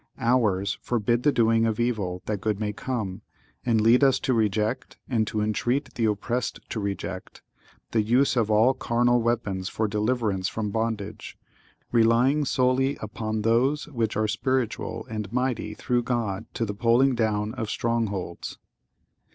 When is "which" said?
13.89-14.17